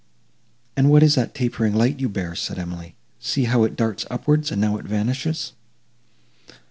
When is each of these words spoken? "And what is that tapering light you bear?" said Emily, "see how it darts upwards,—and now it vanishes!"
"And 0.75 0.89
what 0.89 1.03
is 1.03 1.13
that 1.13 1.35
tapering 1.35 1.75
light 1.75 1.99
you 1.99 2.09
bear?" 2.09 2.33
said 2.33 2.57
Emily, 2.57 2.95
"see 3.19 3.43
how 3.43 3.63
it 3.65 3.75
darts 3.75 4.03
upwards,—and 4.09 4.59
now 4.59 4.77
it 4.77 4.85
vanishes!" 4.85 5.51